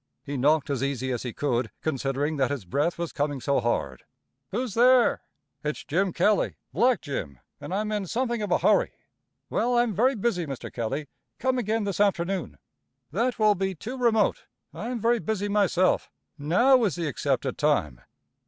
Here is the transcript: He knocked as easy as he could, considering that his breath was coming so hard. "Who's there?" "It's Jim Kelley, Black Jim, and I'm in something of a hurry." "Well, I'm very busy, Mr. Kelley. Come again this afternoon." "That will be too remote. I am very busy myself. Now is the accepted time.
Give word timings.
He 0.23 0.35
knocked 0.35 0.71
as 0.71 0.81
easy 0.83 1.11
as 1.11 1.21
he 1.21 1.31
could, 1.31 1.69
considering 1.83 2.37
that 2.37 2.49
his 2.49 2.65
breath 2.65 2.97
was 2.97 3.11
coming 3.13 3.39
so 3.39 3.59
hard. 3.59 4.03
"Who's 4.49 4.73
there?" 4.73 5.21
"It's 5.63 5.83
Jim 5.83 6.11
Kelley, 6.11 6.55
Black 6.73 7.01
Jim, 7.01 7.37
and 7.59 7.71
I'm 7.71 7.91
in 7.91 8.07
something 8.07 8.41
of 8.41 8.49
a 8.49 8.57
hurry." 8.57 8.93
"Well, 9.51 9.77
I'm 9.77 9.93
very 9.93 10.15
busy, 10.15 10.47
Mr. 10.47 10.73
Kelley. 10.73 11.07
Come 11.37 11.59
again 11.59 11.83
this 11.83 11.99
afternoon." 11.99 12.57
"That 13.11 13.37
will 13.37 13.53
be 13.53 13.75
too 13.75 13.95
remote. 13.95 14.45
I 14.73 14.87
am 14.87 14.99
very 14.99 15.19
busy 15.19 15.47
myself. 15.47 16.09
Now 16.35 16.83
is 16.83 16.95
the 16.95 17.07
accepted 17.07 17.59
time. 17.59 18.01